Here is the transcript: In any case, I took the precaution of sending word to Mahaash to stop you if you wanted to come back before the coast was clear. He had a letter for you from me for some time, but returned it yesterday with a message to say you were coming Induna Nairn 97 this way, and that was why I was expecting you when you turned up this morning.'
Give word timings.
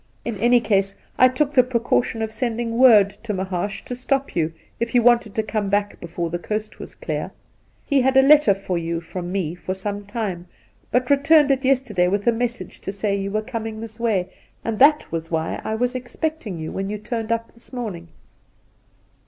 In 0.25 0.35
any 0.37 0.59
case, 0.59 0.95
I 1.19 1.27
took 1.27 1.53
the 1.53 1.61
precaution 1.61 2.23
of 2.23 2.31
sending 2.31 2.79
word 2.79 3.11
to 3.21 3.35
Mahaash 3.35 3.85
to 3.85 3.95
stop 3.95 4.35
you 4.35 4.51
if 4.79 4.95
you 4.95 5.03
wanted 5.03 5.35
to 5.35 5.43
come 5.43 5.69
back 5.69 5.99
before 5.99 6.31
the 6.31 6.39
coast 6.39 6.79
was 6.79 6.95
clear. 6.95 7.29
He 7.85 8.01
had 8.01 8.17
a 8.17 8.23
letter 8.23 8.55
for 8.55 8.79
you 8.79 8.99
from 8.99 9.31
me 9.31 9.53
for 9.53 9.75
some 9.75 10.07
time, 10.07 10.47
but 10.89 11.11
returned 11.11 11.51
it 11.51 11.63
yesterday 11.63 12.07
with 12.07 12.25
a 12.25 12.31
message 12.31 12.81
to 12.81 12.91
say 12.91 13.15
you 13.15 13.29
were 13.29 13.43
coming 13.43 13.75
Induna 13.75 13.81
Nairn 13.81 14.01
97 14.07 14.23
this 14.27 14.31
way, 14.33 14.37
and 14.65 14.79
that 14.79 15.11
was 15.11 15.29
why 15.29 15.61
I 15.63 15.75
was 15.75 15.93
expecting 15.93 16.57
you 16.57 16.71
when 16.71 16.89
you 16.89 16.97
turned 16.97 17.31
up 17.31 17.53
this 17.53 17.71
morning.' 17.71 18.07